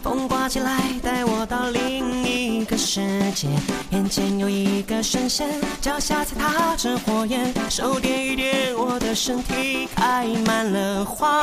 [0.00, 3.00] 风刮起来，带我到另一个世
[3.34, 3.48] 界。
[3.90, 5.44] 眼前有一个神仙，
[5.80, 11.40] 脚下踩踏着火焰，手点一点，我的身体开满了花。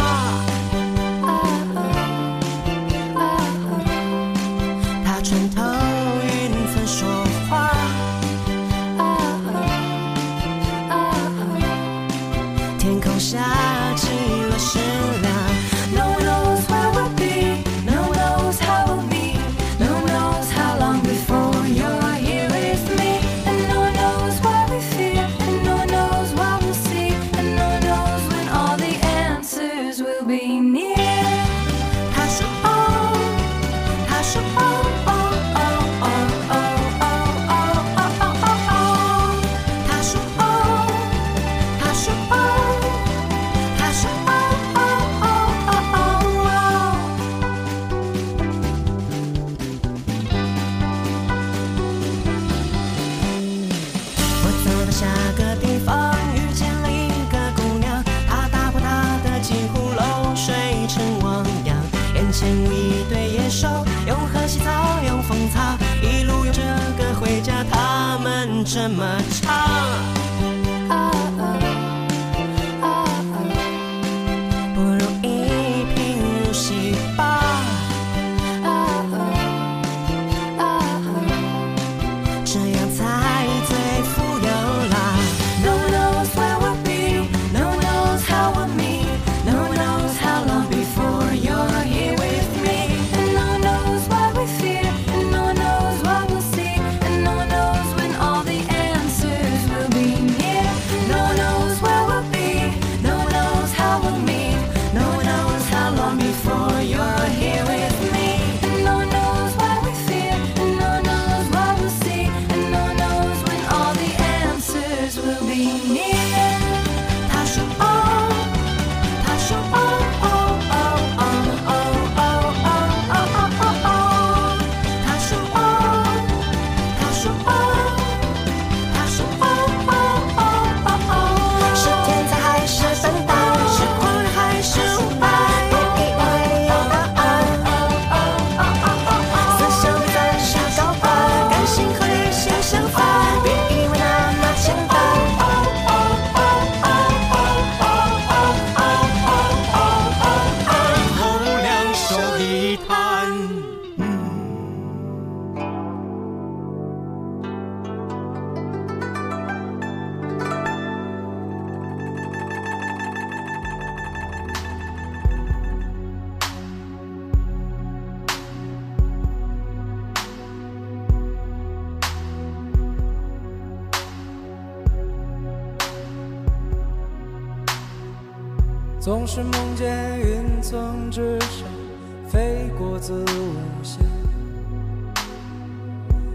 [183.00, 184.00] 自无限，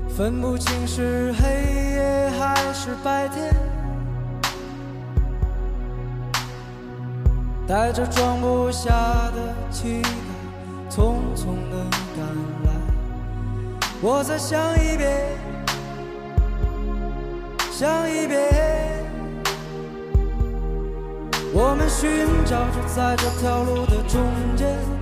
[0.09, 1.49] 分不清是黑
[1.97, 3.53] 夜还是白天。
[7.67, 8.87] 带着装不下
[9.33, 10.09] 的期待，
[10.91, 11.85] 匆匆的
[12.17, 12.27] 赶
[12.65, 12.81] 来。
[14.01, 15.21] 我再想一遍，
[17.73, 18.41] 想一遍，
[21.53, 22.11] 我们寻
[22.45, 24.21] 找着在这条路的中
[24.57, 25.02] 间。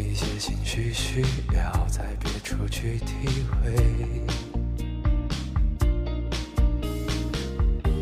[0.00, 1.22] 一些情绪需
[1.54, 3.74] 要在别处去体会，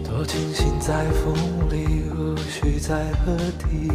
[0.02, 1.34] 多庆幸在风
[1.70, 3.88] 里，无需在何地，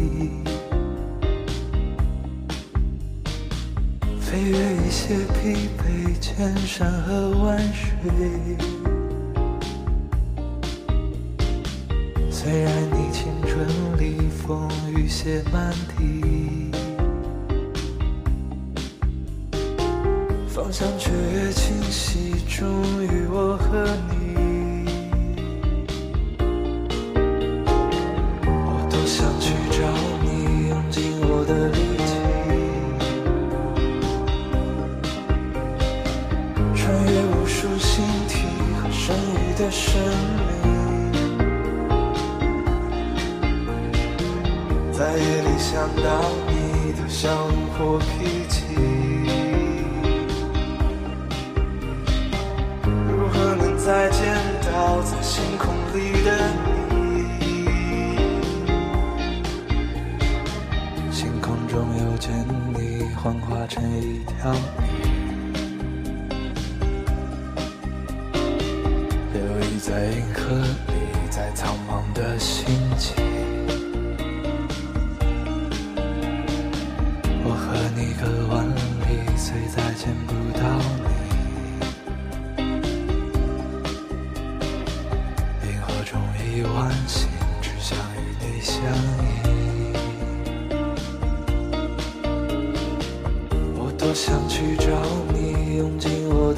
[4.20, 8.10] 飞越一些疲惫，千山和万水。
[12.30, 13.66] 虽然你青春
[13.98, 16.67] 里风雨写满地。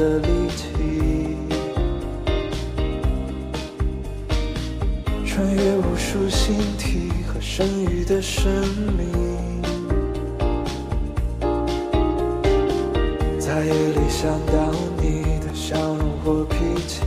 [0.01, 0.65] 的力气，
[5.27, 8.51] 穿越无数星体和剩余的生
[8.97, 9.61] 命，
[13.39, 16.57] 在夜里想到你的笑容或脾
[16.89, 17.03] 气，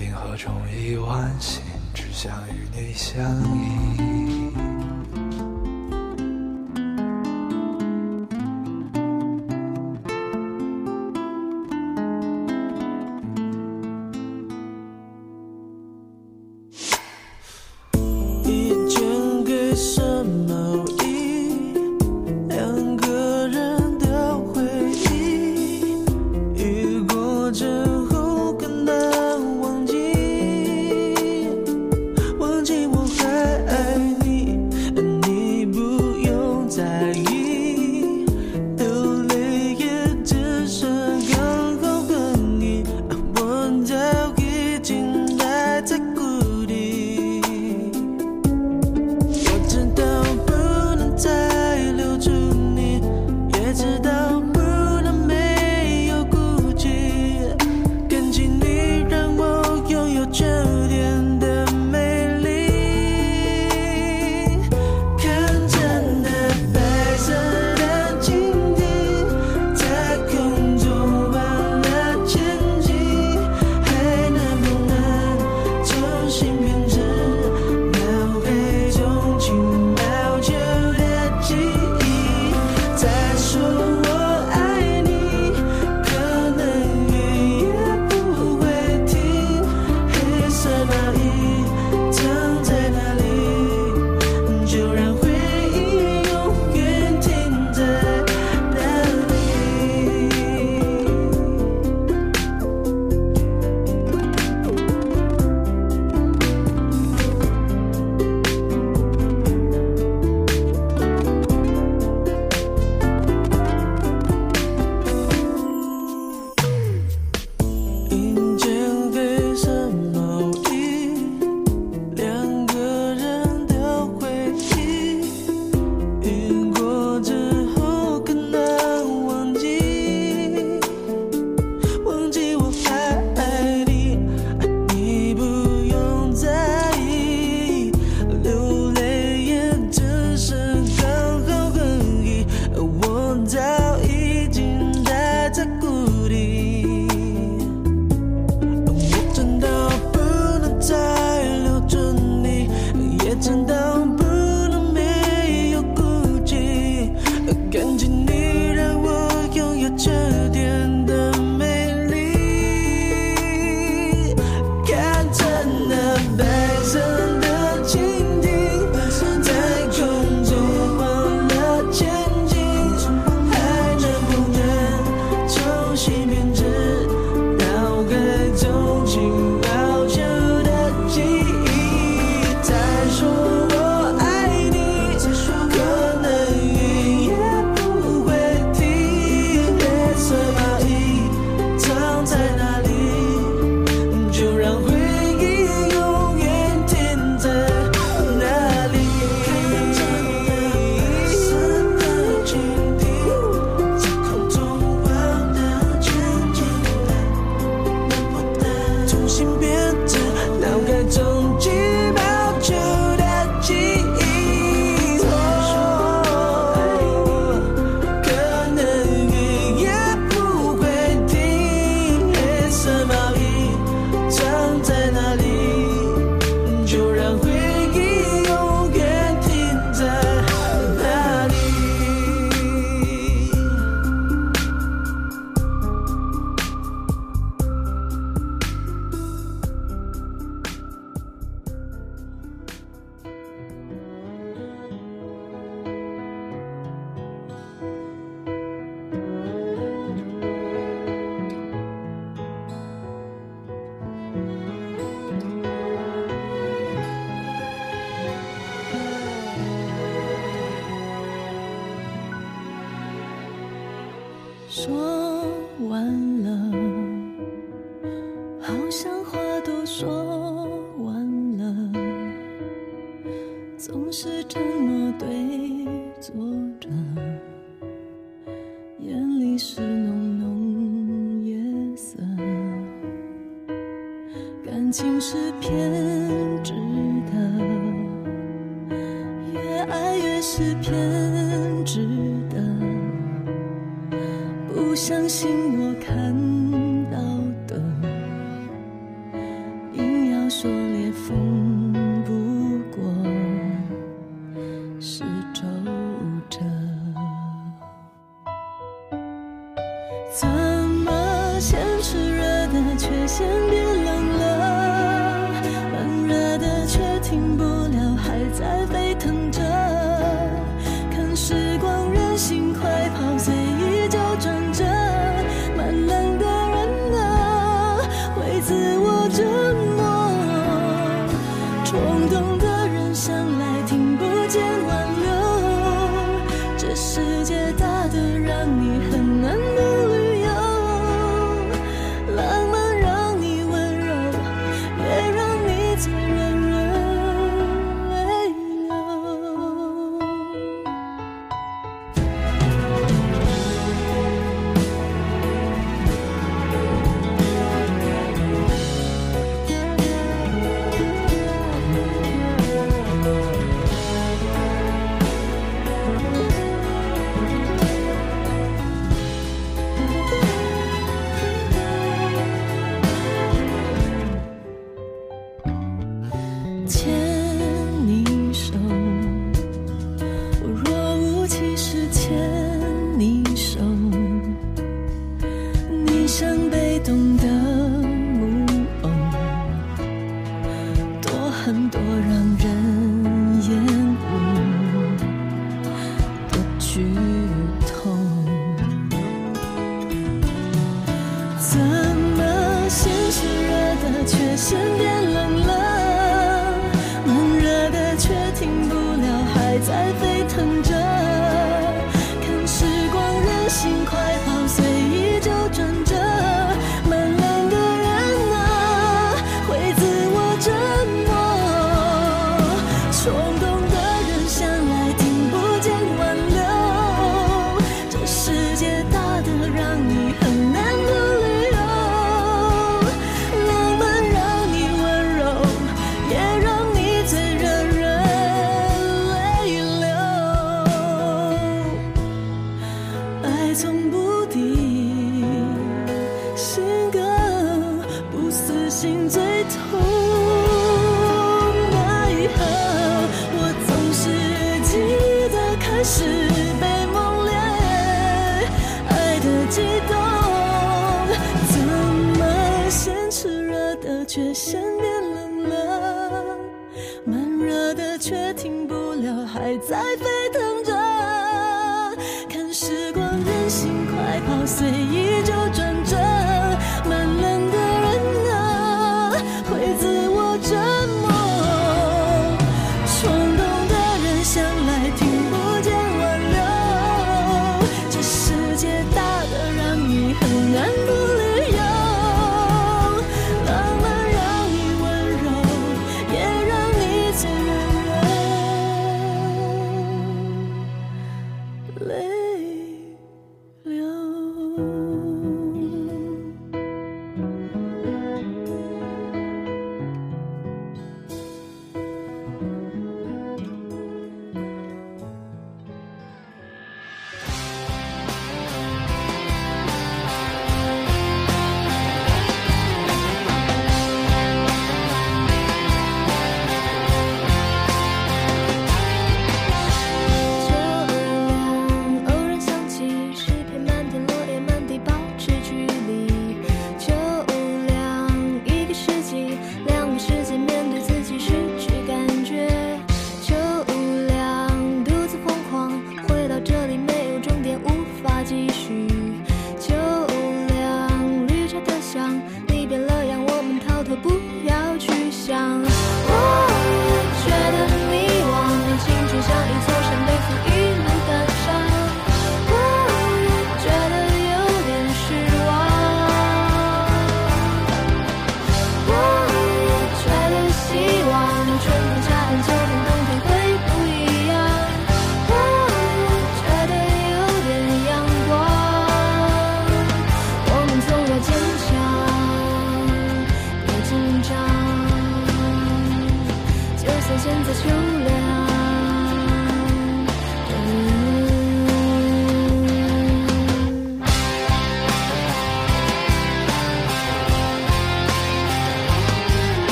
[0.00, 3.20] 银河中亿万星，只想与你相
[3.58, 4.23] 依。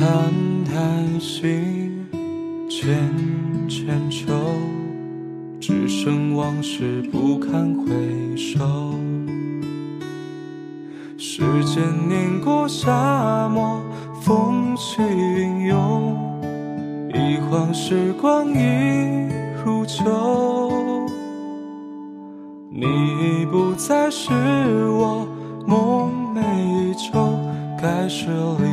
[0.00, 0.08] 叹
[0.64, 1.92] 叹息，
[2.70, 2.88] 浅
[3.68, 4.54] 浅愁，
[5.60, 7.84] 只剩往事不堪回
[8.34, 8.94] 首。
[11.18, 13.78] 时间碾过沙漠，
[14.22, 16.40] 风起云涌，
[17.12, 19.28] 一晃时光已
[19.62, 20.72] 入秋。
[22.70, 24.30] 你已不再是
[24.88, 25.28] 我
[25.66, 26.40] 梦寐
[26.88, 27.38] 以求，
[27.78, 28.28] 该是
[28.60, 28.69] 离。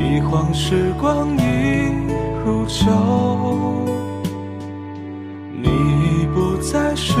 [0.00, 1.92] 一晃时光已
[2.44, 2.86] 如旧，
[5.62, 7.20] 你已不再是。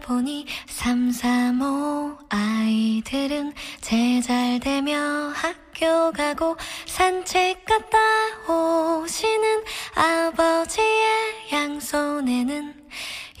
[0.00, 4.96] 보니 335 아이들은 제 잘되며
[5.34, 7.96] 학교 가고 산책 갔다
[9.02, 9.62] 오시는
[9.94, 12.74] 아버지의 양손에는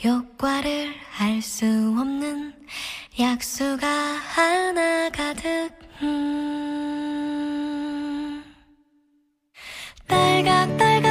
[0.04, 1.64] 욕과를 알수
[1.98, 2.54] 없는
[3.18, 5.70] 약수가 하나 가득
[6.02, 8.44] 음.
[10.06, 11.09] 딸각딸각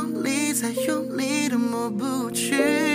[0.00, 2.89] 用力，再用力，都抹不去。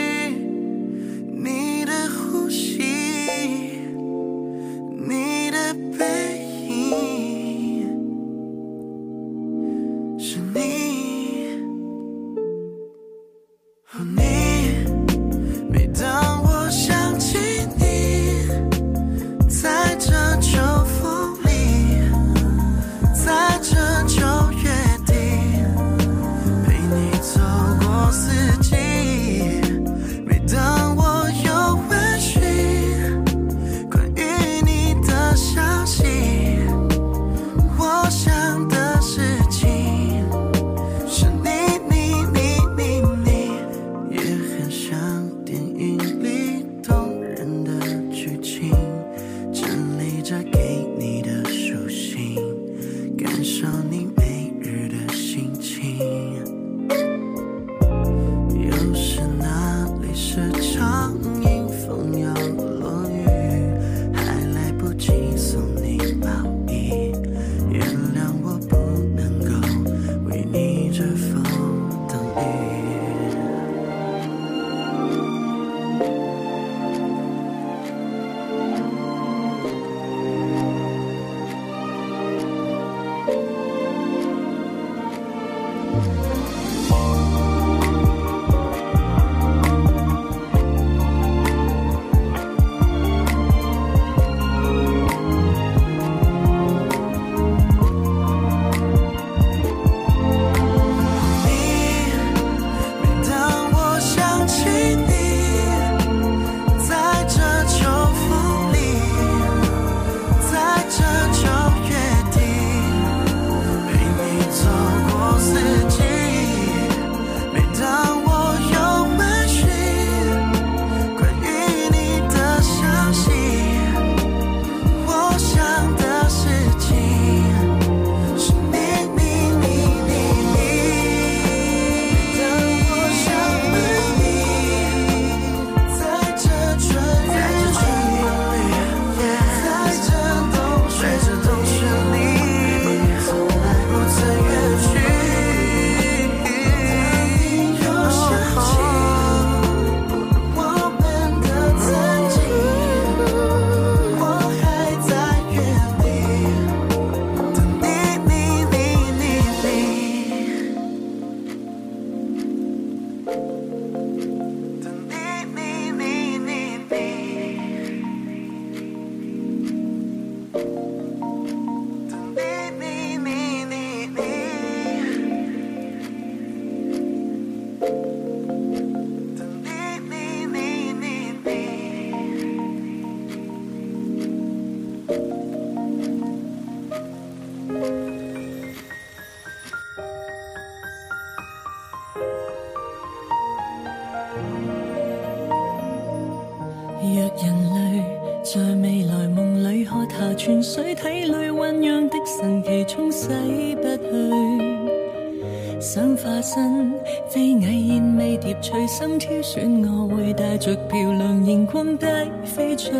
[208.45, 212.05] 叶随心挑选，我会带着漂亮荧光笔
[212.43, 212.91] 飞出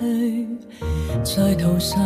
[0.00, 0.48] 去，
[1.22, 2.00] 在途上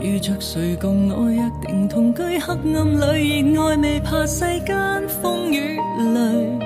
[0.00, 4.76] 遇着谁，共我约定同居黑暗里，热爱未怕世间
[5.20, 5.76] 风雨
[6.14, 6.58] 雷。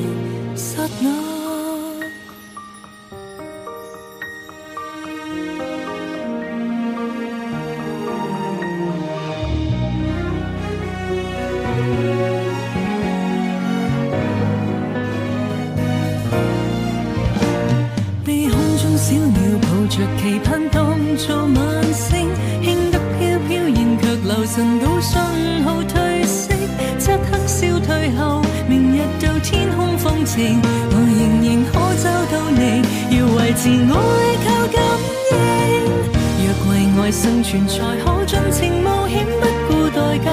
[36.40, 40.30] 若为爱生存，才可尽情冒险，不顾代价。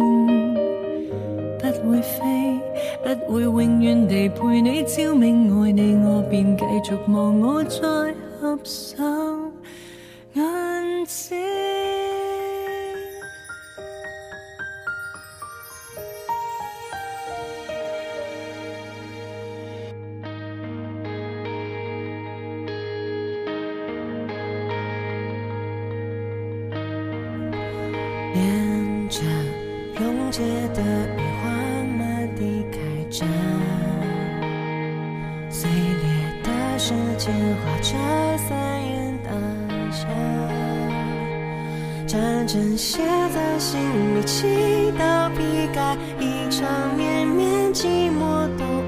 [1.59, 5.61] 不会飞，不会永远地陪你照明。
[5.61, 7.79] 爱你，我便继续忙，我再
[8.41, 9.18] 合手。
[35.51, 37.35] 碎裂的时间，
[37.65, 37.99] 化成
[38.39, 39.31] 三眼大
[39.91, 40.07] 象。
[42.07, 42.99] 战争写
[43.35, 44.47] 在心里，祈
[44.99, 45.43] 祷批
[45.75, 48.47] 改一场绵绵寂寞。
[48.59, 48.88] 都。